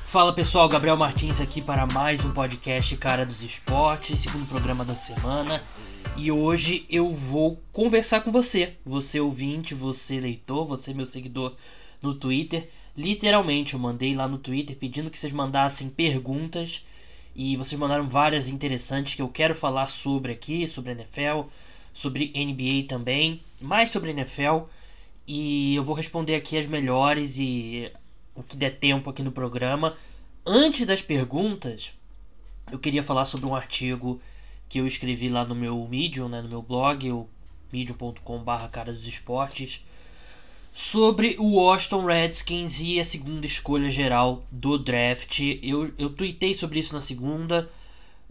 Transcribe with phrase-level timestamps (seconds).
[0.00, 4.96] Fala pessoal, Gabriel Martins aqui para mais um podcast Cara dos Esportes, segundo programa da
[4.96, 5.62] semana.
[6.16, 11.54] E hoje eu vou conversar com você, você ouvinte, você leitor, você meu seguidor
[12.02, 12.68] no Twitter.
[12.96, 16.84] Literalmente, eu mandei lá no Twitter pedindo que vocês mandassem perguntas
[17.36, 21.42] e vocês mandaram várias interessantes que eu quero falar sobre aqui, sobre NFL,
[21.92, 24.64] sobre NBA também, mais sobre NFL.
[25.26, 27.90] E eu vou responder aqui as melhores e
[28.34, 29.96] o que der tempo aqui no programa.
[30.44, 31.94] Antes das perguntas,
[32.70, 34.20] eu queria falar sobre um artigo
[34.68, 37.28] que eu escrevi lá no meu Medium, né, no meu blog, o
[37.72, 39.84] medium.com.br cara dos esportes,
[40.72, 45.40] sobre o Washington Redskins e a segunda escolha geral do draft.
[45.62, 47.70] Eu, eu tuitei sobre isso na segunda,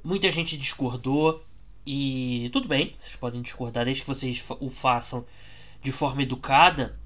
[0.03, 1.43] muita gente discordou,
[1.85, 5.25] e tudo bem, vocês podem discordar desde que vocês o façam
[5.83, 6.97] de forma educada.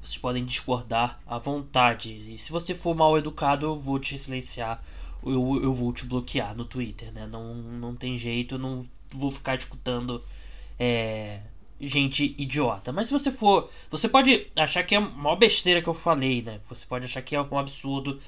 [0.00, 2.12] Vocês podem discordar à vontade.
[2.12, 4.82] E se você for mal educado, eu vou te silenciar
[5.24, 7.26] eu, eu vou te bloquear no Twitter, né?
[7.26, 10.22] Não, não tem jeito, eu não vou ficar escutando
[10.78, 11.40] é,
[11.80, 12.92] gente idiota.
[12.92, 13.70] Mas se você for.
[13.90, 16.60] Você pode achar que é uma besteira que eu falei, né?
[16.68, 18.20] Você pode achar que é um absurdo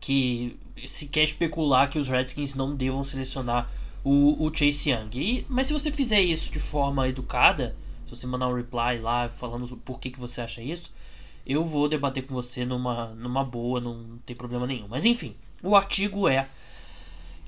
[0.00, 3.70] que se quer especular que os Redskins não devam selecionar
[4.02, 5.10] o, o Chase Young.
[5.14, 7.76] E, mas se você fizer isso de forma educada,
[8.16, 10.92] se você mandar um reply lá falando por que, que você acha isso,
[11.46, 14.86] eu vou debater com você numa, numa boa, não tem problema nenhum.
[14.88, 16.48] Mas enfim, o artigo é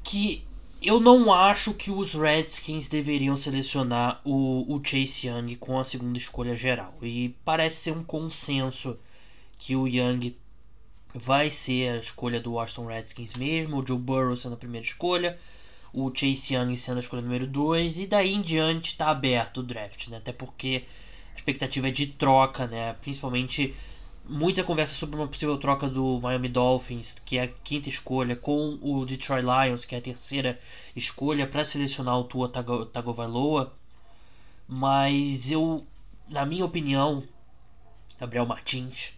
[0.03, 0.45] que
[0.83, 6.19] eu não acho que os Redskins deveriam selecionar o, o Chase Young com a segunda
[6.19, 6.95] escolha geral.
[7.03, 8.99] E parece ser um consenso
[9.59, 10.37] que o Young
[11.15, 15.39] vai ser a escolha do Washington Redskins mesmo, o Joe Burrow sendo a primeira escolha,
[15.95, 19.63] o Chase Young sendo a escolha número 2, e daí em diante está aberto o
[19.63, 20.17] draft, né?
[20.17, 20.85] Até porque
[21.33, 22.95] a expectativa é de troca, né?
[22.95, 23.73] Principalmente
[24.29, 28.77] muita conversa sobre uma possível troca do Miami Dolphins, que é a quinta escolha, com
[28.83, 30.59] o Detroit Lions, que é a terceira
[30.97, 33.73] escolha, para selecionar o Tua Tagovailoa.
[34.67, 35.87] Mas eu,
[36.29, 37.23] na minha opinião,
[38.19, 39.13] Gabriel Martins,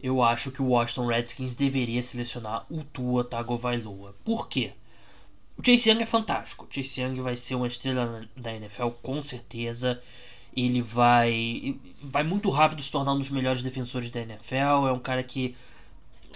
[0.00, 4.14] eu acho que o Washington Redskins deveria selecionar o Tua Tagovailoa.
[4.22, 4.74] Por quê?
[5.56, 6.66] O Chase Young é fantástico.
[6.68, 10.00] O Chase Young vai ser uma estrela da NFL com certeza
[10.56, 14.86] ele vai vai muito rápido se tornar um dos melhores defensores da NFL.
[14.88, 15.54] É um cara que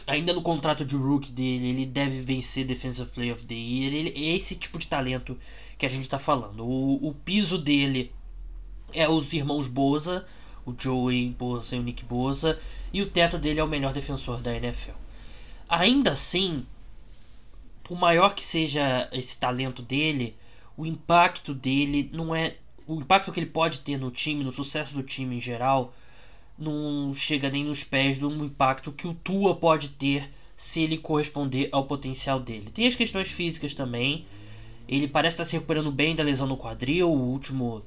[0.06, 3.94] ainda no contrato de rookie dele, ele deve vencer Defensive Player of the Year.
[3.94, 5.38] Ele, é esse tipo de talento
[5.76, 6.64] que a gente está falando.
[6.64, 8.12] O, o piso dele
[8.92, 10.24] é os irmãos Boza,
[10.66, 12.58] o Joey Boza e o Nick Boza,
[12.92, 14.96] e o teto dele é o melhor defensor da NFL.
[15.68, 16.66] Ainda assim,
[17.88, 20.36] por maior que seja esse talento dele,
[20.76, 22.56] o impacto dele não é
[22.86, 25.94] o impacto que ele pode ter no time, no sucesso do time em geral,
[26.58, 31.70] não chega nem nos pés do impacto que o Tua pode ter se ele corresponder
[31.72, 32.70] ao potencial dele.
[32.70, 34.26] Tem as questões físicas também.
[34.86, 37.10] Ele parece estar se recuperando bem da lesão no quadril.
[37.10, 37.82] O último,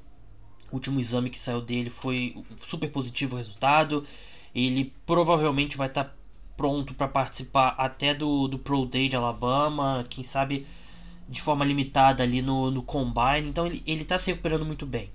[0.72, 4.04] último exame que saiu dele foi super positivo o resultado.
[4.54, 6.16] Ele provavelmente vai estar
[6.58, 10.06] pronto para participar até do, do Pro Day de Alabama.
[10.10, 10.66] Quem sabe
[11.28, 15.10] de forma limitada ali no, no combine, então ele, ele tá se recuperando muito bem.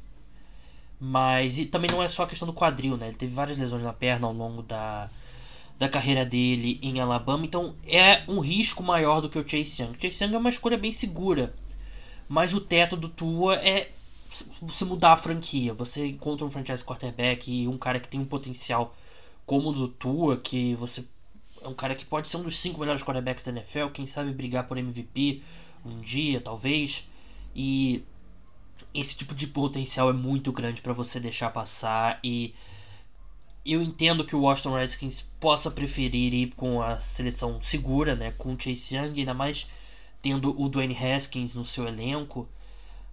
[0.99, 3.09] Mas e também não é só a questão do quadril, né?
[3.09, 5.11] Ele teve várias lesões na perna ao longo da,
[5.79, 9.93] da carreira dele em Alabama, então é um risco maior do que o Chase Young.
[9.93, 11.55] O Chase Young é uma escolha bem segura,
[12.29, 13.91] mas o teto do Tua é
[14.63, 15.75] você mudar a franquia.
[15.75, 18.97] Você encontra um franchise quarterback e um cara que tem um potencial
[19.45, 21.05] como o do Tua, que você
[21.67, 24.33] é um cara que pode ser um dos cinco melhores quarterbacks da NFL, quem sabe
[24.33, 25.43] brigar por MVP
[25.85, 27.07] um dia, talvez.
[27.55, 28.05] E
[28.95, 32.55] esse tipo de potencial é muito grande para você deixar passar e
[33.65, 38.55] eu entendo que o Washington Redskins possa preferir ir com a seleção segura, né, com
[38.55, 39.67] o Chase Young, ainda mais
[40.23, 42.49] tendo o Dwayne Haskins no seu elenco.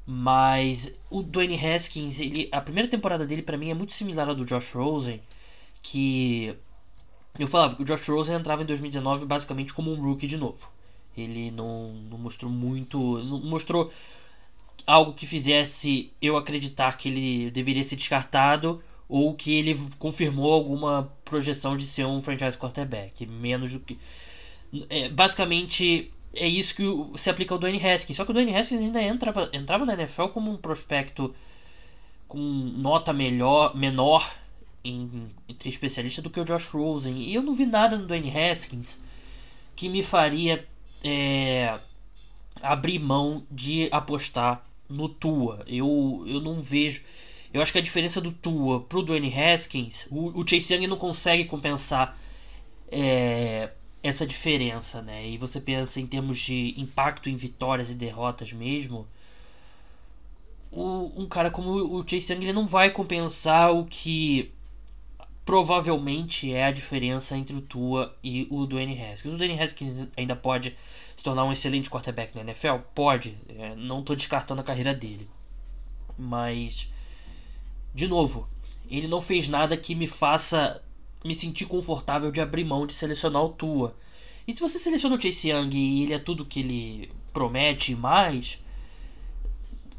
[0.06, 4.34] Mas o Dwayne Haskins, ele, a primeira temporada dele para mim é muito similar à
[4.34, 5.22] do Josh Rosen,
[5.82, 6.56] que
[7.38, 10.70] eu falava que o Josh Rosen entrava em 2019 basicamente como um rookie de novo.
[11.18, 12.98] Ele não, não mostrou muito.
[13.24, 13.92] Não mostrou
[14.86, 21.12] algo que fizesse eu acreditar que ele deveria ser descartado ou que ele confirmou alguma
[21.24, 23.26] projeção de ser um franchise quarterback.
[23.26, 23.98] Menos do que.
[24.90, 26.84] É, basicamente é isso que
[27.16, 28.18] se aplica ao Dwayne Haskins.
[28.18, 31.34] Só que o Dwayne Haskins ainda entrava, entrava na NFL como um prospecto
[32.28, 34.43] com nota melhor, menor
[34.84, 37.22] em, entre especialistas do que o Josh Rosen.
[37.22, 39.00] E eu não vi nada no Dwayne Haskins
[39.76, 40.68] que me faria
[41.04, 41.80] é,
[42.62, 45.64] abrir mão de apostar no Tua.
[45.68, 47.04] Eu, eu não vejo.
[47.54, 50.98] Eu acho que a diferença do Tua pro Dwayne Haskins, o, o Chase Young não
[50.98, 52.18] consegue compensar
[52.92, 53.72] é,
[54.02, 55.28] essa diferença, né?
[55.28, 59.08] E você pensa em termos de impacto em vitórias e derrotas mesmo,
[60.72, 64.52] o, um cara como o Chase Young ele não vai compensar o que
[65.46, 69.34] provavelmente é a diferença entre o Tua e o Dwayne Haskins.
[69.34, 70.76] O Dwayne Haskins ainda pode
[71.16, 72.78] se tornar um excelente quarterback na NFL?
[72.96, 75.30] Pode, é, não estou descartando a carreira dele.
[76.18, 76.90] Mas,
[77.94, 78.48] de novo,
[78.90, 80.82] ele não fez nada que me faça
[81.26, 83.96] me sentir confortável de abrir mão de selecionar o Tua.
[84.48, 88.60] E se você seleciona o Chase Young e ele é tudo que ele promete mais,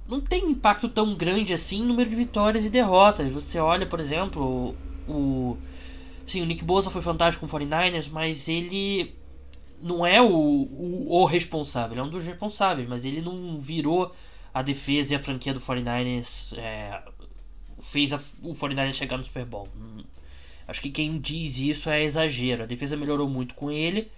[0.06, 3.32] não tem impacto tão grande assim no número de vitórias e derrotas.
[3.32, 4.76] Você olha, por exemplo,
[5.08, 5.56] o.
[6.26, 9.14] Sim, o Nick Bosa foi fantástico com o 49ers, mas ele
[9.80, 14.14] não é o, o, o, responsável, ele é um dos responsáveis, mas ele não virou
[14.52, 17.02] a defesa e a franquia do 49ers, é,
[17.80, 19.68] fez a, o 49ers chegar no Super Bowl.
[20.66, 22.62] Acho que quem diz isso é exagero.
[22.62, 24.10] A defesa melhorou muito com ele,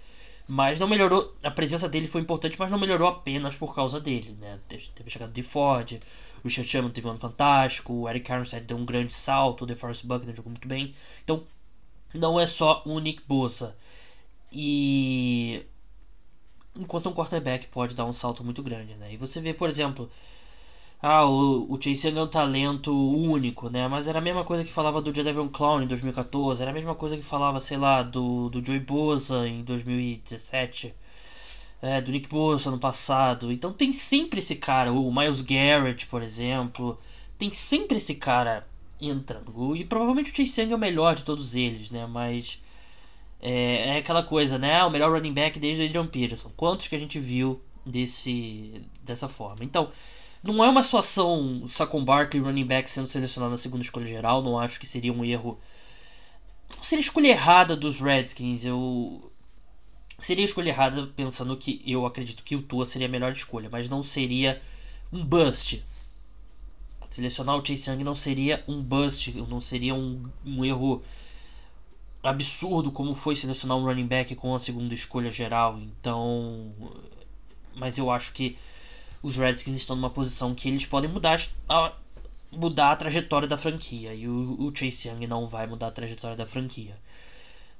[0.47, 1.35] mas não melhorou.
[1.43, 4.37] A presença dele foi importante, mas não melhorou apenas por causa dele.
[4.39, 4.59] Né?
[4.69, 5.99] Teve chegado de Ford,
[6.47, 10.05] Richard Sherman teve um ano fantástico, o Eric Armstead deu um grande salto, o DeForest
[10.05, 10.93] Buckner jogou muito bem.
[11.23, 11.43] Então,
[12.13, 13.75] não é só o Nick Bosa.
[14.51, 15.65] E
[16.75, 19.13] enquanto um quarterback pode dar um salto muito grande, né?
[19.13, 20.09] E você vê, por exemplo,
[21.01, 23.87] ah, o, o Chase Young é um talento único, né?
[23.87, 26.95] Mas era a mesma coisa que falava do Jadavion Clown em 2014, era a mesma
[26.95, 30.93] coisa que falava, sei lá, do, do Joey Bosa em 2017,
[31.81, 33.51] é, do Nick Bosa no passado.
[33.51, 36.99] Então tem sempre esse cara, o Miles Garrett, por exemplo,
[37.37, 38.67] tem sempre esse cara
[38.99, 39.75] entrando.
[39.75, 42.05] E provavelmente o Chase Young é o melhor de todos eles, né?
[42.07, 42.61] Mas
[43.41, 44.83] é, é aquela coisa, né?
[44.83, 46.51] O melhor running back desde o Adrian Peterson.
[46.55, 49.63] Quantos que a gente viu desse dessa forma?
[49.63, 49.91] Então,
[50.43, 54.41] não é uma situação Saquon Barkley running back sendo selecionado na segunda escolha geral.
[54.41, 55.59] Não acho que seria um erro.
[56.75, 58.65] Não seria escolha errada dos Redskins.
[58.65, 59.31] Eu
[60.19, 63.87] seria escolha errada pensando que eu acredito que o Tua seria a melhor escolha, mas
[63.87, 64.59] não seria
[65.11, 65.83] um bust.
[67.07, 71.01] Selecionar o Chase Young não seria um bust, não seria um, um erro
[72.21, 75.79] absurdo como foi selecionar um running back com a segunda escolha geral.
[75.79, 76.71] Então,
[77.75, 78.57] mas eu acho que
[79.23, 81.93] os Redskins estão numa posição que eles podem mudar a,
[82.51, 86.35] mudar a trajetória da franquia e o, o Chase Young não vai mudar a trajetória
[86.35, 86.95] da franquia.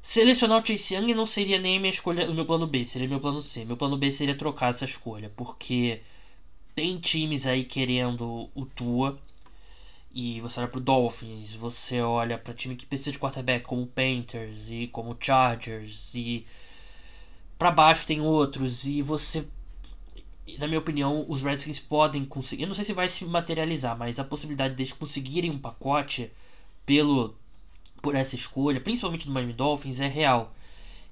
[0.01, 3.19] Selecionar o Chase Young não seria nem minha escolha, o meu plano B, seria meu
[3.19, 3.65] plano C.
[3.65, 6.01] Meu plano B seria trocar essa escolha, porque
[6.73, 9.19] tem times aí querendo o Tua
[10.13, 13.88] e você olha pro Dolphins, você olha para time que precisa de quarterback como o
[13.88, 16.45] Panthers e como o Chargers e
[17.57, 19.45] para baixo tem outros e você
[20.59, 24.17] na minha opinião, os Redskins podem conseguir, eu não sei se vai se materializar, mas
[24.17, 26.31] a possibilidade deles conseguirem um pacote
[26.85, 27.35] pelo
[28.01, 30.53] por essa escolha, principalmente do Miami Dolphins, é real.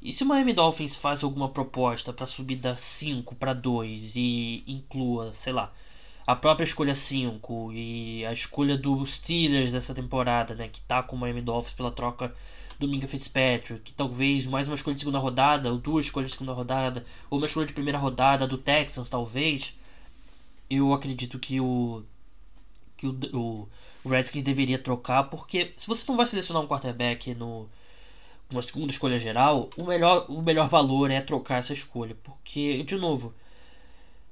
[0.02, 4.64] E se o Miami Dolphins faz alguma proposta para subir da 5 para 2 e
[4.68, 5.74] inclua, sei lá,
[6.28, 11.16] a própria escolha 5 e a escolha dos Steelers dessa temporada, né, que tá com
[11.16, 12.34] o Miami Dolphins pela troca
[12.80, 16.34] do Minka Fitzpatrick, que talvez mais uma escolha de segunda rodada, ou duas escolhas de
[16.34, 19.78] segunda rodada, ou uma escolha de primeira rodada do Texans, talvez,
[20.70, 22.04] eu acredito que o
[23.14, 23.68] que o,
[24.04, 27.68] o, Redskins deveria trocar, porque se você não vai selecionar um quarterback no
[28.52, 32.96] uma segunda escolha geral, o melhor, o melhor valor é trocar essa escolha, porque de
[32.96, 33.34] novo,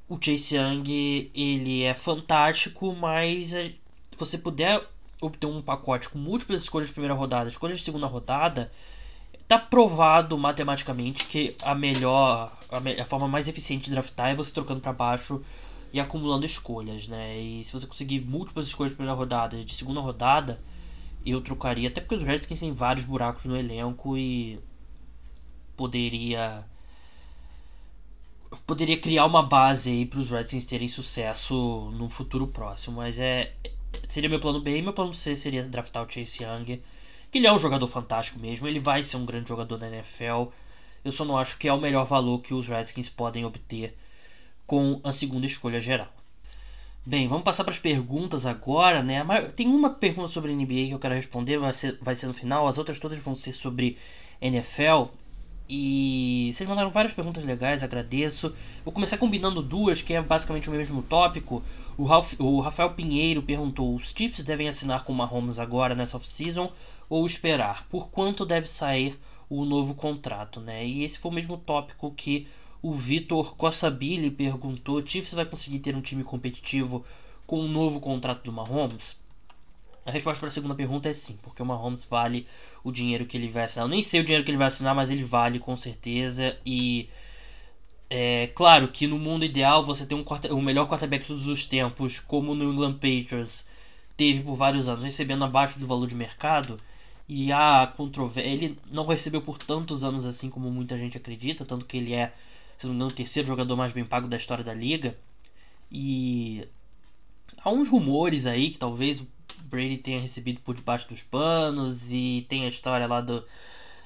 [0.07, 3.75] o Chase Young ele é fantástico, mas se
[4.15, 4.81] você puder
[5.19, 8.71] obter um pacote com múltiplas escolhas de primeira rodada, escolhas de segunda rodada,
[9.47, 14.35] tá provado matematicamente que a melhor, a, me, a forma mais eficiente de draftar é
[14.35, 15.41] você trocando para baixo
[15.93, 17.39] e acumulando escolhas, né?
[17.39, 20.59] E se você conseguir múltiplas escolhas de primeira rodada de segunda rodada,
[21.23, 24.59] eu trocaria, até porque os Redskins têm vários buracos no elenco e
[25.77, 26.67] poderia
[28.65, 33.53] poderia criar uma base aí para os Redskins terem sucesso no futuro próximo, mas é
[34.07, 36.81] seria meu plano B e meu plano C seria draftar o Chase Young,
[37.31, 40.51] que ele é um jogador fantástico mesmo, ele vai ser um grande jogador da NFL.
[41.05, 43.95] Eu só não acho que é o melhor valor que os Redskins podem obter
[44.73, 46.07] com a segunda escolha geral.
[47.05, 49.23] Bem, vamos passar para as perguntas agora, né?
[49.55, 52.67] Tem uma pergunta sobre NBA que eu quero responder, vai ser, vai ser no final,
[52.67, 53.99] as outras todas vão ser sobre
[54.41, 55.11] NFL.
[55.69, 58.51] E vocês mandaram várias perguntas legais, agradeço.
[58.83, 61.61] Vou começar combinando duas, que é basicamente o mesmo tópico.
[61.95, 66.17] O, Ralph, o Rafael Pinheiro perguntou: os Chiefs devem assinar com o Mahomes agora nessa
[66.17, 66.71] off-season
[67.07, 67.85] ou esperar?
[67.89, 70.83] Por quanto deve sair o novo contrato, né?
[70.83, 72.47] E esse foi o mesmo tópico que
[72.83, 77.03] o Vitor Cossabili perguntou: Chiefs vai conseguir ter um time competitivo
[77.47, 79.15] com um novo contrato do Mahomes?
[80.05, 82.45] A resposta para a segunda pergunta é sim, porque o Mahomes vale
[82.83, 83.85] o dinheiro que ele vai assinar.
[83.85, 86.57] Eu nem sei o dinheiro que ele vai assinar, mas ele vale com certeza.
[86.65, 87.09] E
[88.09, 91.63] é claro que no mundo ideal você tem um o melhor quarterback de todos os
[91.63, 93.65] tempos, como o New England Patriots
[94.17, 96.77] teve por vários anos, recebendo abaixo do valor de mercado.
[97.29, 98.51] E a controvérsia.
[98.51, 102.33] Ele não recebeu por tantos anos assim como muita gente acredita, tanto que ele é,
[102.83, 105.17] se não me engano, o terceiro jogador mais bem pago da história da liga.
[105.91, 106.67] E
[107.63, 109.27] há uns rumores aí que talvez o
[109.63, 113.43] Brady tenha recebido por debaixo dos panos e tem a história lá do,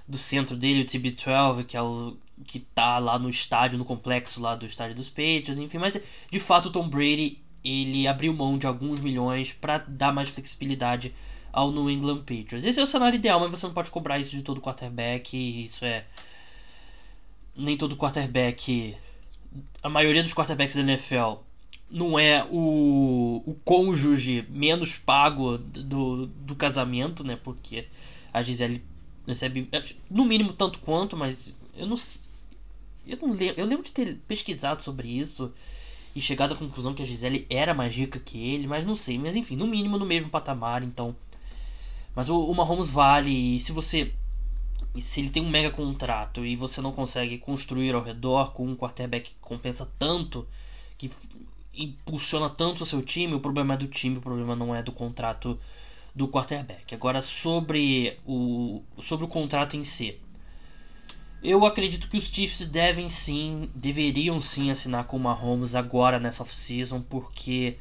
[0.07, 2.15] do centro dele, o TB12, que é o
[2.45, 6.39] que tá lá no estádio, no complexo lá do estádio dos Patriots, enfim, mas de
[6.39, 11.15] fato o Tom Brady ele abriu mão de alguns milhões para dar mais flexibilidade
[11.51, 12.63] ao New England Patriots.
[12.63, 15.83] Esse é o cenário ideal, mas você não pode cobrar isso de todo quarterback, isso
[15.83, 16.05] é
[17.57, 18.95] nem todo quarterback,
[19.81, 21.41] a maioria dos quarterbacks da NFL
[21.89, 27.37] não é o, o cônjuge menos pago do, do casamento, né?
[27.41, 27.87] Porque
[28.33, 28.83] a Gisele
[29.27, 29.69] recebe
[30.09, 31.97] no mínimo tanto quanto, mas eu não
[33.05, 35.53] eu não lembro, eu lembro de ter pesquisado sobre isso
[36.13, 39.17] e chegado à conclusão que a Gisele era mais rica que ele, mas não sei,
[39.17, 41.15] mas enfim, no mínimo no mesmo patamar, então.
[42.13, 44.11] Mas o, o Mahomes vale e se você
[45.01, 48.75] se ele tem um mega contrato e você não consegue construir ao redor com um
[48.75, 50.47] quarterback que compensa tanto,
[50.97, 51.11] que
[51.73, 54.91] impulsiona tanto o seu time, o problema é do time, o problema não é do
[54.91, 55.59] contrato
[56.13, 56.95] do quarterback.
[56.95, 60.19] Agora sobre o sobre o contrato em si.
[61.43, 66.41] Eu acredito que os Chiefs devem sim, deveriam sim assinar com o Mahomes agora nessa
[66.41, 67.77] off-season, porque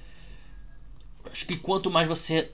[1.32, 2.52] acho que quanto mais você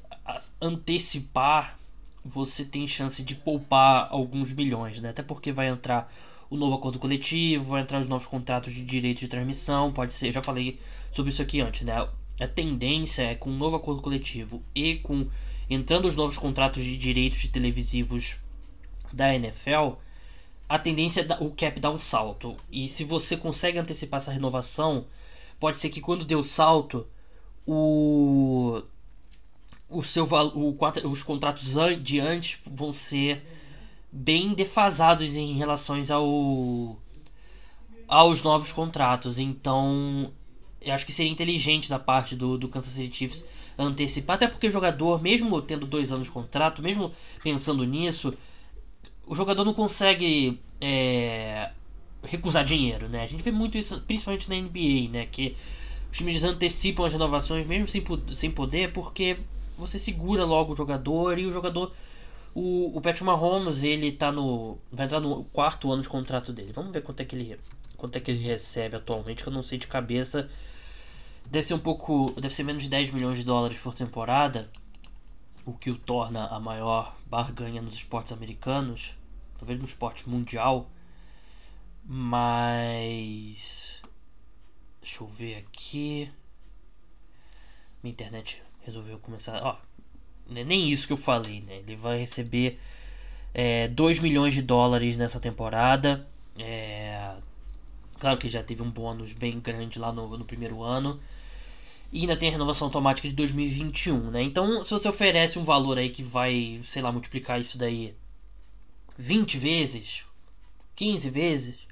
[0.60, 1.76] antecipar,
[2.24, 5.10] você tem chance de poupar alguns milhões, né?
[5.10, 6.12] Até porque vai entrar
[6.48, 10.32] o novo acordo coletivo, vai entrar os novos contratos de direito de transmissão, pode ser,
[10.32, 10.78] já falei
[11.10, 12.06] sobre isso aqui antes, né?
[12.40, 15.26] A tendência é com o novo acordo coletivo e com
[15.68, 18.38] entrando os novos contratos de direitos de televisivos
[19.12, 19.94] da NFL,
[20.68, 22.56] a tendência é o cap dar um salto.
[22.70, 25.06] E se você consegue antecipar essa renovação,
[25.60, 27.06] pode ser que quando dê o salto,
[27.66, 28.82] o
[29.92, 30.76] o seu o,
[31.10, 33.44] os contratos de antes vão ser
[34.10, 36.98] bem defasados em relação ao
[38.08, 39.38] aos novos contratos.
[39.38, 40.30] Então,
[40.80, 43.44] eu acho que seria inteligente da parte do, do Kansas City Chiefs
[43.78, 47.10] antecipar, até porque o jogador, mesmo tendo dois anos de contrato, mesmo
[47.42, 48.34] pensando nisso,
[49.26, 51.70] o jogador não consegue é,
[52.22, 53.22] recusar dinheiro, né?
[53.22, 55.26] A gente vê muito isso, principalmente na NBA, né?
[55.26, 55.56] Que
[56.10, 59.38] os times antecipam as renovações mesmo sem, sem poder, porque
[59.76, 61.92] você segura logo o jogador e o jogador
[62.54, 64.78] o, o Patrick Mahomes, ele tá no.
[64.90, 66.72] Vai entrar no quarto ano de contrato dele.
[66.72, 67.58] Vamos ver quanto é que ele.
[67.96, 70.48] Quanto é que ele recebe atualmente, que eu não sei de cabeça.
[71.50, 72.32] Deve ser um pouco.
[72.32, 74.70] Deve ser menos de 10 milhões de dólares por temporada.
[75.64, 79.16] O que o torna a maior barganha nos esportes americanos.
[79.58, 80.90] Talvez no esporte mundial.
[82.04, 84.02] Mas.
[85.00, 86.30] Deixa eu ver aqui.
[88.02, 89.60] Minha internet resolveu começar.
[89.62, 89.76] Ó,
[90.54, 91.78] é nem isso que eu falei, né?
[91.78, 92.78] Ele vai receber
[93.54, 96.26] é, 2 milhões de dólares nessa temporada.
[96.58, 97.34] É,
[98.18, 101.20] claro que já teve um bônus bem grande lá no, no primeiro ano.
[102.12, 104.42] E ainda tem a renovação automática de 2021, né?
[104.42, 108.14] Então, se você oferece um valor aí que vai, sei lá, multiplicar isso daí
[109.16, 110.26] 20 vezes,
[110.94, 111.88] 15 vezes,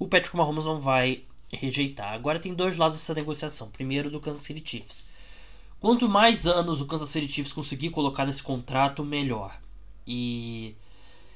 [0.00, 1.22] o Patrick Mahomes não vai
[1.52, 2.12] rejeitar.
[2.12, 3.70] Agora tem dois lados dessa negociação.
[3.70, 5.06] Primeiro do Kansas City Chiefs.
[5.82, 9.60] Quanto mais anos o Kansas City Chiefs conseguir colocar nesse contrato, melhor.
[10.06, 10.76] E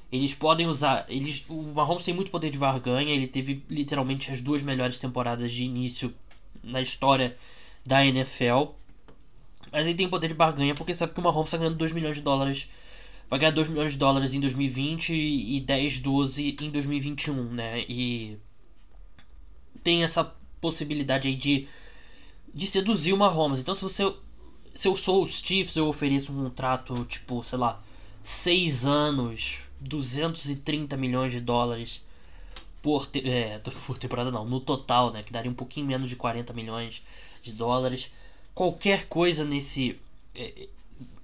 [0.09, 1.05] eles podem usar.
[1.09, 3.13] Eles, o Mahomes tem muito poder de barganha.
[3.13, 6.15] Ele teve literalmente as duas melhores temporadas de início
[6.63, 7.35] na história
[7.85, 8.71] da NFL.
[9.69, 12.15] Mas ele tem poder de barganha porque sabe que o Mahomes está ganhando 2 milhões
[12.15, 12.69] de dólares.
[13.29, 17.81] Vai ganhar 2 milhões de dólares em 2020 e 10, 12 em 2021, né?
[17.81, 18.37] E
[19.83, 20.23] tem essa
[20.61, 21.67] possibilidade aí de,
[22.53, 23.59] de seduzir o Mahomes.
[23.59, 24.05] Então se você
[24.77, 27.81] se eu sou os Chiefs, eu ofereço um contrato, tipo, sei lá,
[28.21, 31.99] 6 anos, 230 milhões de dólares
[32.79, 35.23] por, te é, por temporada, não, no total, né?
[35.23, 37.01] Que daria um pouquinho menos de 40 milhões
[37.41, 38.11] de dólares.
[38.53, 39.99] Qualquer coisa nesse,
[40.35, 40.67] é,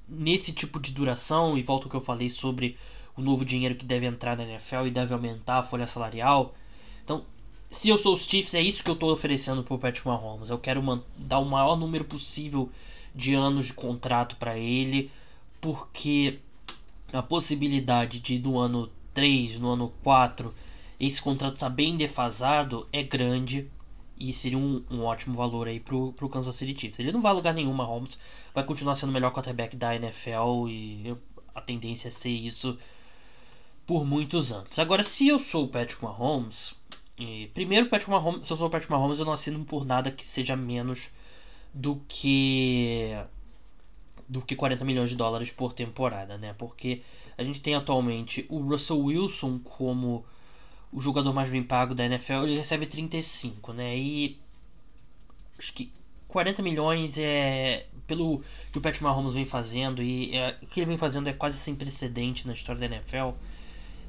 [0.10, 2.76] nesse tipo de duração, e volto ao que eu falei sobre
[3.16, 6.56] o novo dinheiro que deve entrar na NFL e deve aumentar a folha salarial.
[7.04, 7.24] Então,
[7.70, 10.50] se eu sou os Chiefs, é isso que eu estou oferecendo para o Patrick Mahomes.
[10.50, 12.72] Eu quero dar o maior número possível
[13.14, 15.12] de anos de contrato para ele,
[15.62, 16.40] porque
[17.12, 20.54] a possibilidade de no ano 3, no ano 4,
[21.00, 23.70] esse contrato tá bem defasado é grande
[24.18, 27.00] E seria um, um ótimo valor aí pro, pro Kansas City Chiefs.
[27.00, 28.18] Ele não vai a lugar nenhum, Mahomes
[28.54, 31.16] vai continuar sendo o melhor quarterback da NFL e
[31.54, 32.78] a tendência é ser isso
[33.86, 34.80] por muitos anos.
[34.80, 36.74] Agora, se eu sou o Patrick Mahomes,
[37.20, 40.12] e, primeiro, Patrick Mahomes, se eu sou o Patrick Mahomes, eu não assino por nada
[40.12, 41.12] que seja menos
[41.74, 43.12] do que
[44.28, 46.56] do que 40 milhões de dólares por temporada, né?
[46.58, 47.02] Porque
[47.38, 50.26] a gente tem atualmente o Russell Wilson como
[50.92, 53.98] o jogador mais bem pago da NFL, ele recebe 35, né?
[53.98, 54.40] E
[55.58, 55.92] acho que
[56.28, 60.88] 40 milhões é pelo que o Patrick Mahomes vem fazendo e é, o que ele
[60.88, 63.32] vem fazendo é quase sem precedente na história da NFL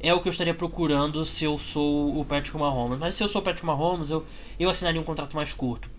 [0.01, 2.99] é o que eu estaria procurando se eu sou o Patrick Mahomes.
[2.99, 4.25] Mas se eu sou o Patrick Mahomes, eu,
[4.59, 5.91] eu assinaria um contrato mais curto.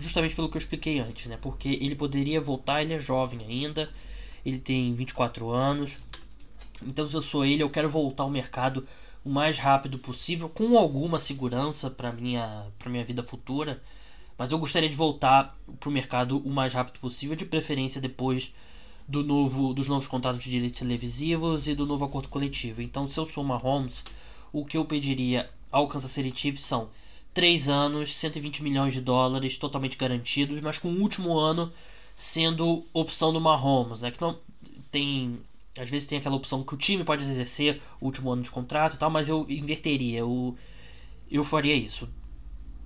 [0.00, 1.36] Justamente pelo que eu expliquei antes, né?
[1.40, 3.90] Porque ele poderia voltar, ele é jovem ainda,
[4.44, 5.98] ele tem 24 anos.
[6.82, 8.86] Então, se eu sou ele, eu quero voltar ao mercado
[9.24, 13.80] o mais rápido possível, com alguma segurança para minha para minha vida futura.
[14.38, 18.54] Mas eu gostaria de voltar para o mercado o mais rápido possível, de preferência depois
[19.08, 22.80] do novo, dos novos contratos de direitos televisivos e do novo acordo coletivo.
[22.80, 24.04] Então, se eu sou uma Holmes,
[24.52, 26.88] o que eu pediria ao Kansas City Chiefs são
[27.38, 31.72] 3 anos, 120 milhões de dólares totalmente garantidos, mas com o último ano
[32.12, 34.10] sendo opção do Mahomes, né?
[34.10, 34.36] Que não
[34.90, 35.38] tem
[35.78, 38.96] às vezes tem aquela opção que o time pode exercer o último ano de contrato
[38.96, 40.56] e tal, mas eu inverteria, eu
[41.30, 42.08] eu faria isso.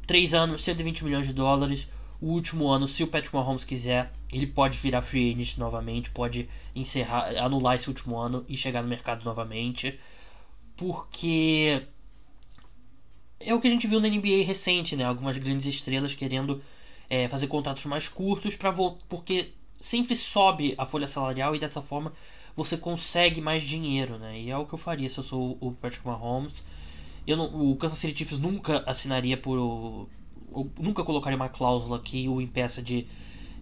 [0.06, 1.88] 3 anos, 120 milhões de dólares,
[2.20, 6.46] o último ano, se o Patrick Mahomes quiser, ele pode virar free agent novamente, pode
[6.76, 9.98] encerrar, anular esse último ano e chegar no mercado novamente.
[10.76, 11.86] Porque
[13.44, 15.04] é o que a gente viu na NBA recente, né?
[15.04, 16.62] Algumas grandes estrelas querendo
[17.08, 18.72] é, fazer contratos mais curtos para
[19.08, 22.12] porque sempre sobe a folha salarial e dessa forma
[22.54, 24.38] você consegue mais dinheiro, né?
[24.38, 26.62] E é o que eu faria se eu sou o Patrick Mahomes.
[27.26, 30.08] Eu não, o Kansas City Chiefs nunca assinaria por
[30.78, 33.06] nunca colocaria uma cláusula que o impeça de,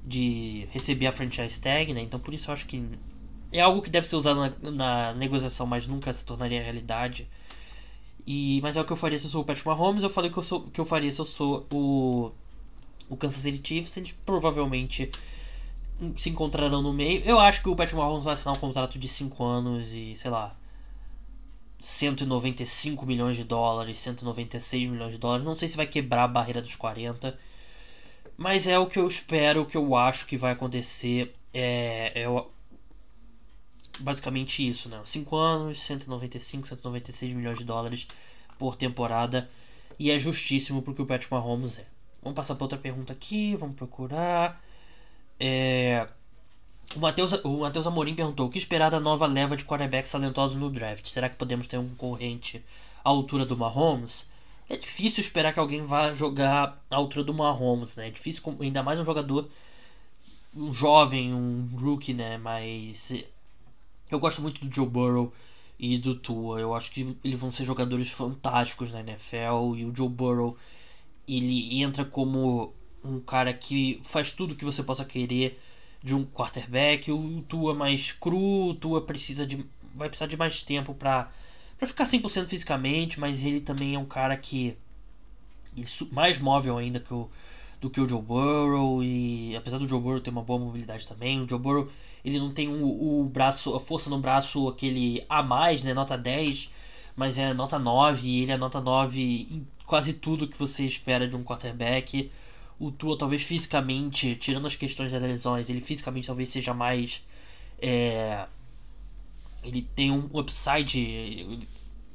[0.05, 2.03] de receber a franchise tag, né?
[2.03, 2.83] Então por isso eu acho que
[3.53, 7.29] é algo que deve ser usado na, na negociação, mas nunca se tornaria realidade.
[8.27, 10.03] E, mas é o que eu faria se eu sou o Patrick Mahomes.
[10.03, 12.33] Eu falei que eu, sou, que eu faria se eu sou o,
[13.09, 13.97] o Kansas City Chiefs.
[13.97, 15.11] Eles provavelmente
[16.17, 17.23] se encontrarão no meio.
[17.25, 20.31] Eu acho que o Patrick Mahomes vai assinar um contrato de 5 anos e, sei
[20.31, 20.55] lá,
[21.79, 25.45] 195 milhões de dólares, 196 milhões de dólares.
[25.45, 27.39] Não sei se vai quebrar a barreira dos 40.
[28.37, 31.35] Mas é o que eu espero, o que eu acho que vai acontecer.
[31.53, 32.27] É, é
[34.01, 35.01] basicamente isso, né?
[35.05, 38.07] 5 anos, 195, 196 milhões de dólares
[38.59, 39.49] por temporada.
[39.99, 41.87] E é justíssimo porque o Patrick Mahomes é.
[42.23, 44.63] Vamos passar para outra pergunta aqui, vamos procurar.
[45.39, 46.07] É,
[46.95, 50.57] o Matheus, o Matheus Amorim perguntou: o que esperar da nova leva de quarterbacks talentosos
[50.57, 51.07] no draft?
[51.07, 52.65] Será que podemos ter um concorrente
[53.05, 54.27] à altura do Mahomes?
[54.69, 58.09] É difícil esperar que alguém vá jogar à altura do Mahomes, né?
[58.09, 59.49] É difícil, ainda mais um jogador,
[60.55, 62.39] um jovem, um rookie, né?
[62.39, 63.13] Mas
[64.11, 65.33] eu gosto muito do Joe Burrow
[65.79, 66.61] e do Tua.
[66.61, 70.57] Eu acho que eles vão ser jogadores fantásticos na NFL e o Joe Burrow
[71.27, 72.73] ele entra como
[73.05, 75.59] um cara que faz tudo que você possa querer
[76.03, 77.11] de um quarterback.
[77.11, 81.31] O Tua mais cru, o Tua precisa de vai precisar de mais tempo para
[81.79, 84.77] para ficar 100% fisicamente, mas ele também é um cara que
[85.75, 87.31] ele, mais móvel ainda que o
[87.81, 91.41] do que o Joe Burrow e apesar do Joe Burrow ter uma boa mobilidade também,
[91.41, 91.89] o Joe Burrow
[92.25, 96.17] ele não tem o, o braço, a força no braço aquele a mais, né, nota
[96.17, 96.71] 10,
[97.17, 101.27] mas é nota 9 e ele é nota 9 em quase tudo que você espera
[101.27, 102.31] de um quarterback
[102.81, 107.23] o Tua talvez fisicamente, tirando as questões das lesões, ele fisicamente talvez seja mais.
[107.79, 108.47] É,
[109.63, 111.61] ele tem um upside um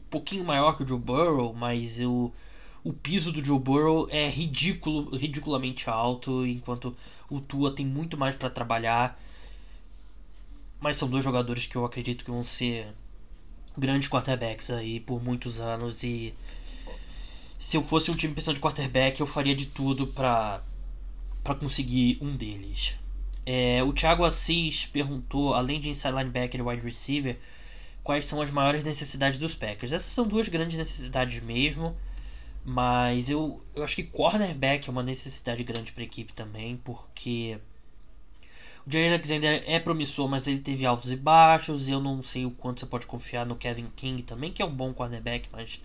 [0.10, 2.32] pouquinho maior que o Joe Burrow, mas o,
[2.86, 6.96] o piso do Joe Burrow é ridículo, ridiculamente alto, enquanto
[7.28, 9.20] o Tua tem muito mais para trabalhar.
[10.80, 12.94] Mas são dois jogadores que eu acredito que vão ser
[13.76, 16.34] grandes quarterbacks aí por muitos anos e
[17.58, 20.62] se eu fosse um time pensando de quarterback, eu faria de tudo para
[21.44, 22.96] para conseguir um deles.
[23.46, 27.38] É, o Thiago Assis perguntou, além de inside linebacker e wide receiver,
[28.04, 29.94] quais são as maiores necessidades dos Packers.
[29.94, 31.96] Essas são duas grandes necessidades mesmo,
[32.66, 37.60] mas eu, eu acho que cornerback é uma necessidade grande para a equipe também, porque
[38.88, 41.88] o Jerry Alexander é promissor, mas ele teve altos e baixos.
[41.88, 44.74] Eu não sei o quanto você pode confiar no Kevin King também, que é um
[44.74, 45.80] bom cornerback, mas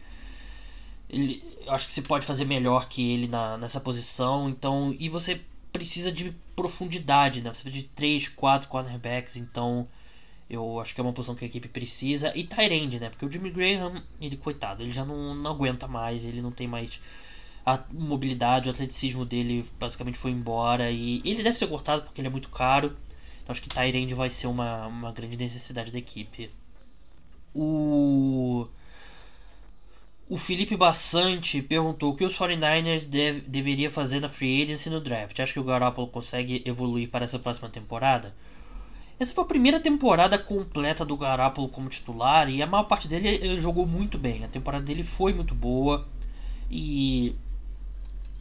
[1.09, 4.49] ele, eu acho que você pode fazer melhor que ele na, nessa posição.
[4.49, 5.41] Então, e você
[5.73, 7.53] precisa de profundidade, né?
[7.53, 9.87] Você precisa de 3, 4 cornerbacks, então
[10.51, 12.37] eu acho que é uma posição que a equipe precisa.
[12.37, 13.09] E Tyrande, né?
[13.09, 16.67] Porque o Jimmy Graham, ele coitado, ele já não, não aguenta mais, ele não tem
[16.67, 17.01] mais
[17.65, 22.29] a mobilidade, o atleticismo dele basicamente foi embora e ele deve ser cortado porque ele
[22.29, 22.89] é muito caro.
[23.43, 26.51] Então acho que Tyrande vai ser uma, uma grande necessidade da equipe.
[27.55, 28.69] O
[30.29, 35.01] o Felipe Bassante perguntou o que os 49ers deve, deveria fazer na free agency no
[35.01, 35.39] draft.
[35.41, 38.33] Acha que o Garoppolo consegue evoluir para essa próxima temporada?
[39.21, 43.29] Essa foi a primeira temporada completa do Garoppolo como titular e a maior parte dele
[43.29, 44.43] ele jogou muito bem.
[44.43, 46.09] A temporada dele foi muito boa
[46.71, 47.37] e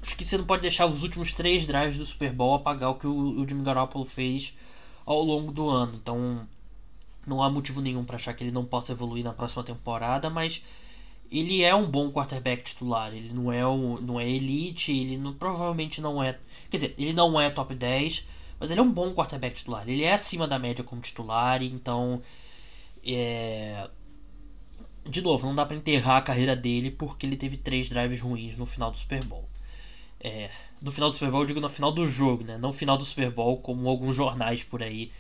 [0.02, 2.96] acho que você não pode deixar os últimos três drives do Super Bowl apagar o
[2.96, 4.54] que o, o Jimmy Garoppolo fez
[5.06, 6.00] ao longo do ano.
[6.02, 6.48] Então
[7.28, 10.64] não há motivo nenhum para achar que ele não possa evoluir na próxima temporada, mas
[11.30, 13.14] ele é um bom quarterback titular.
[13.14, 16.40] Ele não é, um, não é elite, ele não, provavelmente não é.
[16.70, 18.24] Quer dizer, ele não é top 10,
[18.60, 19.88] mas ele é um bom quarterback titular.
[19.88, 22.22] Ele é acima da média como titular, então.
[23.06, 23.88] É...
[25.06, 28.56] De novo, não dá para enterrar a carreira dele porque ele teve três drives ruins
[28.58, 29.46] no final do Super Bowl.
[30.20, 30.50] É,
[30.82, 32.58] no final do Super Bowl, eu digo no final do jogo, né?
[32.58, 35.12] Não no final do Super Bowl, como alguns jornais por aí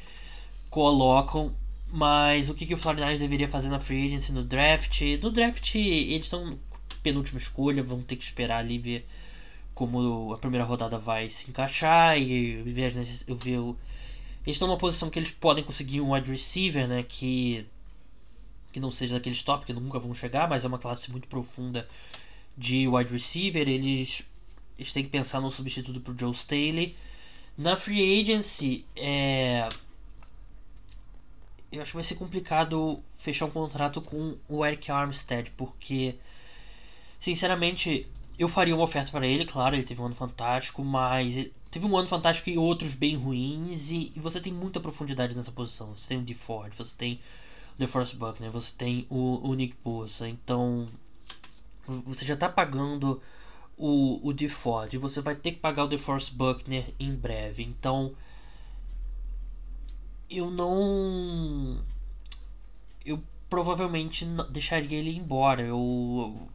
[0.69, 1.53] colocam.
[1.91, 5.01] Mas o que, que o 49 deveria fazer na free agency, no draft?
[5.21, 6.59] No draft, eles estão
[7.01, 9.07] penúltima escolha, vão ter que esperar ali ver
[9.73, 12.93] como a primeira rodada vai se encaixar e ver,
[13.27, 13.77] eu ver o...
[14.45, 17.65] eles estão numa posição que eles podem conseguir um wide receiver, né, que
[18.71, 21.87] que não seja daqueles top que nunca vão chegar, mas é uma classe muito profunda
[22.57, 23.67] de wide receiver.
[23.67, 24.21] Eles
[24.77, 26.95] eles têm que pensar no substituto para o Joe Staley.
[27.57, 29.67] Na free agency, é
[31.71, 36.15] eu acho que vai ser complicado fechar um contrato com o Eric Armstead, porque,
[37.19, 38.07] sinceramente,
[38.39, 41.35] eu faria uma oferta para ele, claro, ele teve um ano fantástico, mas
[41.69, 45.51] teve um ano fantástico e outros bem ruins, e, e você tem muita profundidade nessa
[45.51, 45.93] posição.
[45.93, 47.19] Você tem o DeFord, você tem
[47.75, 50.87] o DeForest Buckner, você tem o, o Nick Bosa, então
[51.85, 53.21] você já está pagando
[53.77, 58.15] o, o DeFord, você vai ter que pagar o DeForest Buckner em breve, então
[60.29, 61.83] eu não.
[63.05, 65.61] Eu provavelmente deixaria ele embora.
[65.61, 66.47] Eu,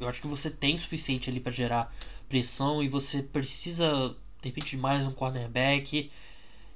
[0.00, 1.94] eu acho que você tem suficiente ali para gerar
[2.28, 6.10] pressão e você precisa, de repente, de mais um cornerback.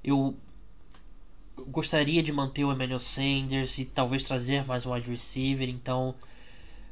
[0.02, 0.36] Eu
[1.68, 5.68] gostaria de manter o Emmanuel Sanders e talvez trazer mais um wide receiver.
[5.68, 6.14] Então,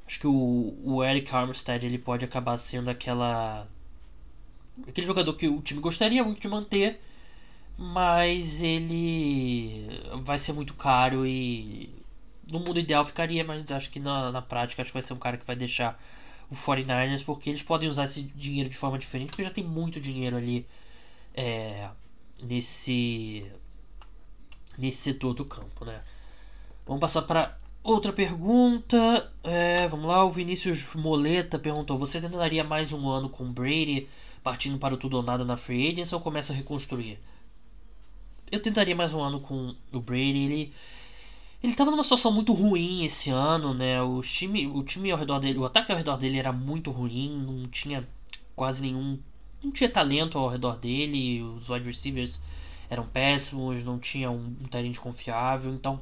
[0.07, 3.69] acho que o, o Eric Armstead ele pode acabar sendo aquela
[4.89, 6.99] aquele jogador que o time gostaria muito de manter
[7.77, 9.89] mas ele
[10.23, 11.92] vai ser muito caro e
[12.53, 15.19] no mundo ideal ficaria, mas acho que na, na prática acho que vai ser um
[15.19, 16.01] cara que vai deixar
[16.51, 20.01] o 49ers porque eles podem usar esse dinheiro de forma diferente, porque já tem muito
[20.01, 20.67] dinheiro ali
[21.35, 21.89] é,
[22.43, 23.51] nesse
[24.79, 26.03] nesse setor do campo, né?
[26.87, 29.33] Vamos passar para outra pergunta.
[29.43, 34.09] É, vamos lá, o Vinícius Moleta perguntou: Você tentaria mais um ano com Brady
[34.43, 37.19] partindo para o tudo ou nada na free agency ou começa a reconstruir?
[38.53, 40.45] eu tentaria mais um ano com o Brady.
[40.45, 40.73] Ele
[41.63, 44.03] ele estava numa situação muito ruim esse ano, né?
[44.03, 47.31] O time, o time ao redor dele, o ataque ao redor dele era muito ruim,
[47.47, 48.07] não tinha
[48.57, 49.19] quase nenhum,
[49.63, 52.43] não tinha talento ao redor dele, os wide receivers
[52.91, 56.01] eram péssimos, não tinha um, um talento confiável, então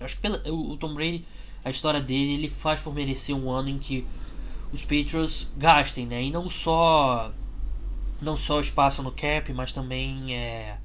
[0.00, 1.24] acho que pela, o, o Tom Brady,
[1.64, 4.06] a história dele, ele faz por merecer um ano em que
[4.70, 6.22] os Patriots gastem, né?
[6.22, 7.32] E não só
[8.20, 10.76] não só espaço no cap, mas também é,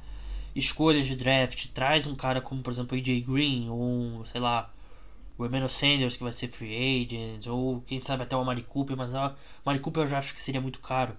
[0.56, 4.70] escolhas de draft, traz um cara como, por exemplo, o AJ Green, ou sei lá,
[5.38, 8.96] o Emmanuel Sanders, que vai ser free agent, ou quem sabe até o Amari Cooper,
[8.96, 9.18] mas o
[9.66, 11.16] Amari Cooper eu já acho que seria muito caro.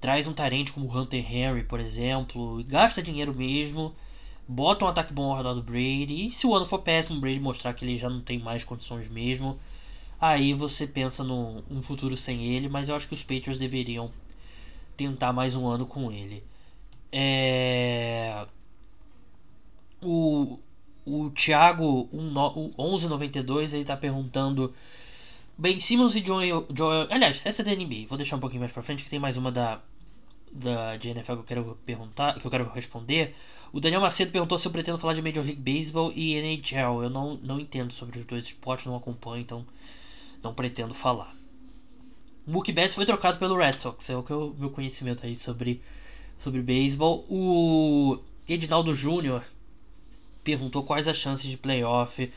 [0.00, 3.94] Traz um tarente como o Hunter Henry, por exemplo, e gasta dinheiro mesmo,
[4.48, 7.20] bota um ataque bom ao redor do Brady, e se o ano for péssimo, o
[7.20, 9.56] Brady mostrar que ele já não tem mais condições mesmo,
[10.20, 14.10] aí você pensa no um futuro sem ele, mas eu acho que os Patriots deveriam
[14.96, 16.42] tentar mais um ano com ele.
[17.12, 18.46] É...
[20.02, 20.58] O,
[21.04, 24.74] o Thiago 1192 ele tá perguntando
[25.56, 27.06] Ben Simmons e Joel, Joel.
[27.10, 28.06] Aliás, essa é da NBA.
[28.08, 29.80] Vou deixar um pouquinho mais pra frente que tem mais uma da,
[30.50, 33.34] da de NFL que eu quero perguntar, que eu quero responder.
[33.72, 37.04] O Daniel Macedo perguntou se eu pretendo falar de Major League Baseball e NHL.
[37.04, 39.66] Eu não, não entendo sobre os dois esportes, não acompanho, então
[40.42, 41.34] não pretendo falar.
[42.46, 45.80] Mookie Betts foi trocado pelo Red Sox, é o que eu, meu conhecimento aí sobre
[46.42, 47.24] sobre beisebol.
[47.28, 49.44] O Edinaldo Júnior
[50.42, 52.30] perguntou quais as chances de playoff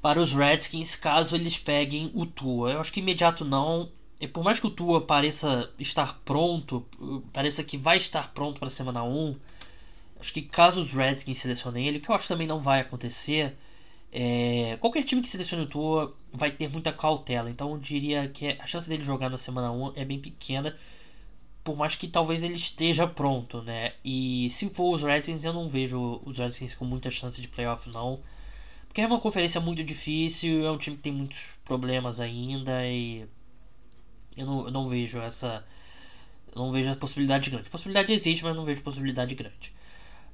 [0.00, 2.72] para os Redskins caso eles peguem o Tua.
[2.72, 3.88] Eu acho que imediato não.
[4.20, 6.84] E por mais que o Tua pareça estar pronto,
[7.32, 9.36] pareça que vai estar pronto para a semana 1,
[10.20, 13.56] acho que caso os Redskins selecionem ele, que eu acho também não vai acontecer,
[14.10, 18.56] É, qualquer time que selecione o Tua vai ter muita cautela, então eu diria que
[18.58, 20.74] a chance dele jogar na semana 1 é bem pequena,
[21.68, 23.92] por mais que talvez ele esteja pronto, né?
[24.02, 27.90] E se for os Redskins, eu não vejo os Redskins com muita chance de playoff,
[27.90, 28.18] não.
[28.86, 33.26] Porque é uma conferência muito difícil, é um time que tem muitos problemas ainda e
[34.34, 35.62] eu não, eu não vejo essa.
[36.54, 37.68] Eu não vejo a possibilidade grande.
[37.68, 39.70] Possibilidade existe, mas não vejo possibilidade grande.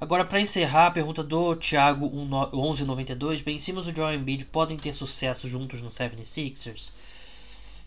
[0.01, 4.77] Agora, para encerrar, a pergunta do Thiago 1192, bem, Simmons e o Joel Embiid podem
[4.77, 6.93] ter sucesso juntos no 76ers?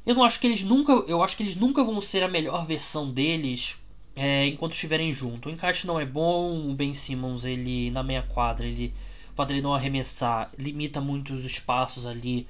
[0.08, 2.66] Eu não acho que eles nunca, eu acho que eles nunca vão ser a melhor
[2.66, 3.78] versão deles
[4.16, 5.52] é, enquanto estiverem juntos.
[5.52, 8.94] O encaixe não é bom, o Ben Simmons, ele na meia quadra, ele
[9.38, 12.48] o dele não arremessar limita muito os espaços ali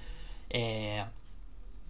[0.52, 1.08] é,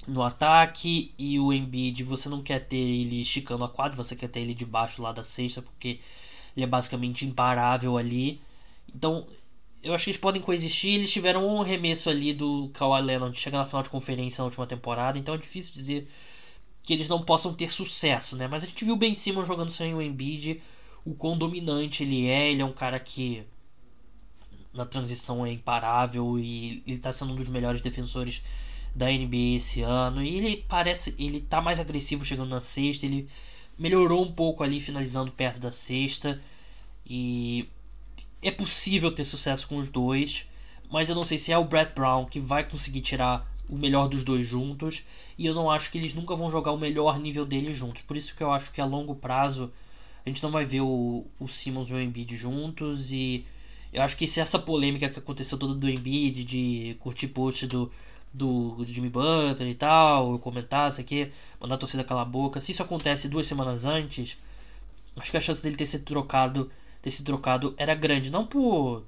[0.07, 4.29] no ataque e o Embiid, você não quer ter ele esticando a quadra, você quer
[4.29, 5.99] ter ele debaixo lá da cesta porque
[6.55, 8.39] ele é basicamente imparável ali.
[8.95, 9.25] Então,
[9.87, 10.95] eu acho que eles podem coexistir.
[10.95, 14.67] Eles tiveram um arremesso ali do Kawhi Leonard chegar na final de conferência na última
[14.67, 16.09] temporada, então é difícil dizer
[16.83, 18.47] que eles não possam ter sucesso, né?
[18.47, 20.61] Mas a gente viu Ben Simmons jogando sem o Embiid,
[21.05, 22.51] o quão dominante ele é.
[22.51, 23.43] Ele é um cara que
[24.73, 28.43] na transição é imparável e ele está sendo um dos melhores defensores
[28.93, 30.21] da NBA esse ano.
[30.23, 33.27] E ele parece, ele tá mais agressivo chegando na sexta, ele
[33.77, 36.41] melhorou um pouco ali finalizando perto da sexta
[37.05, 37.69] e
[38.41, 40.45] é possível ter sucesso com os dois,
[40.89, 44.07] mas eu não sei se é o Brett Brown que vai conseguir tirar o melhor
[44.07, 45.03] dos dois juntos
[45.37, 48.01] e eu não acho que eles nunca vão jogar o melhor nível deles juntos.
[48.01, 49.71] Por isso que eu acho que a longo prazo
[50.25, 53.45] a gente não vai ver o, o Simmons e o Embiid juntos e
[53.91, 57.91] eu acho que se essa polêmica que aconteceu toda do Embiid de curtir post do
[58.33, 62.61] do, Jimmy Butler e tal, comentar isso aqui, mandar a torcida calar a boca.
[62.61, 64.37] Se isso acontece duas semanas antes,
[65.15, 66.69] acho que a chance dele ter sido trocado,
[67.01, 68.31] ter sido trocado era grande.
[68.31, 69.03] Não por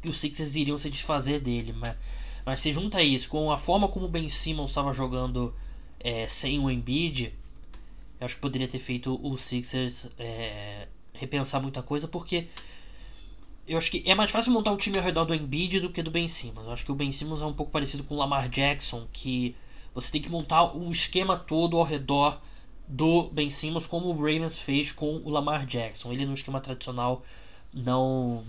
[0.00, 1.96] que os Sixers iriam se desfazer dele, mas,
[2.44, 5.54] mas se junta isso com a forma como o Ben Simmons estava jogando
[5.98, 7.32] é, sem o Embiid,
[8.20, 12.46] eu acho que poderia ter feito os Sixers é, repensar muita coisa, porque
[13.66, 16.02] eu acho que é mais fácil montar um time ao redor do Embiid do que
[16.02, 16.66] do Ben Simmons.
[16.66, 19.56] Eu acho que o Ben Simmons é um pouco parecido com o Lamar Jackson, que
[19.94, 22.38] você tem que montar um esquema todo ao redor
[22.86, 26.12] do Ben Simmons, como o Ravens fez com o Lamar Jackson.
[26.12, 27.22] Ele no esquema tradicional
[27.72, 28.44] não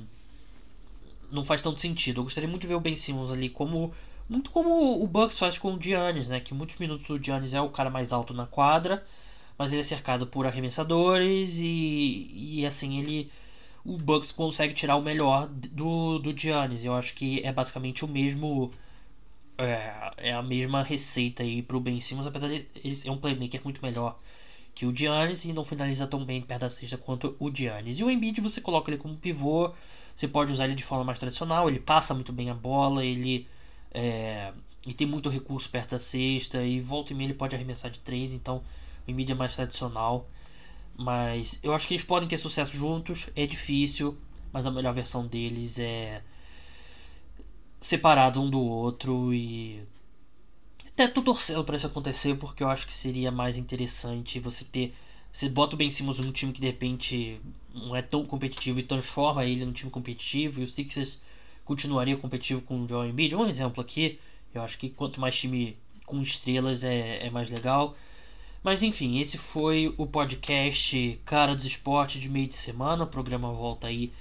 [1.31, 2.19] não faz tanto sentido.
[2.19, 3.93] Eu gostaria muito de ver o Ben Simmons ali como
[4.29, 6.39] muito como o Bucks faz com o Giannis, né?
[6.39, 9.05] Que muitos minutos o Giannis é o cara mais alto na quadra,
[9.57, 13.29] mas ele é cercado por arremessadores e, e assim ele
[13.85, 16.83] o Bucks consegue tirar o melhor do, do Giannis.
[16.83, 18.71] Eu acho que é basicamente o mesmo.
[19.57, 23.61] É, é a mesma receita aí pro Ben Simmons, apesar de ele ser um playmaker
[23.63, 24.19] muito melhor
[24.73, 27.97] que o Giannis e não finaliza tão bem perto da cesta quanto o Giannis.
[27.97, 29.71] E o Embiid você coloca ele como pivô,
[30.13, 33.47] você pode usar ele de forma mais tradicional, ele passa muito bem a bola, ele,
[33.93, 34.51] é,
[34.97, 38.33] tem muito recurso perto da cesta e volta e meia ele pode arremessar de três,
[38.33, 38.61] então
[39.07, 40.27] o Embiid é mais tradicional.
[40.97, 43.29] Mas eu acho que eles podem ter sucesso juntos.
[43.35, 44.17] É difícil,
[44.51, 46.21] mas a melhor versão deles é
[47.85, 49.79] separado um do outro e
[50.87, 54.91] até tô torcendo para isso acontecer porque eu acho que seria mais interessante você ter
[55.31, 57.39] você bota o Ben Simmons num time que de repente
[57.71, 61.21] não é tão competitivo e transforma ele num time competitivo e o Sixers
[61.63, 63.35] continuaria competitivo com o Joel Embiid.
[63.35, 64.17] Um exemplo aqui,
[64.51, 67.95] eu acho que quanto mais time com estrelas é, é mais legal.
[68.63, 73.03] Mas enfim, esse foi o podcast Cara dos Esportes de meio de semana.
[73.03, 74.11] O programa volta aí.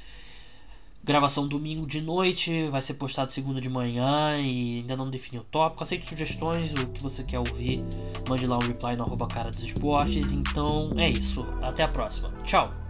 [1.04, 5.44] Gravação domingo de noite, vai ser postado segunda de manhã e ainda não defini o
[5.44, 5.82] tópico.
[5.82, 7.84] Aceite sugestões, o que você quer ouvir,
[8.26, 10.32] mande lá um reply no arroba cara dos esportes.
[10.32, 12.32] Então é isso, até a próxima.
[12.42, 12.83] Tchau!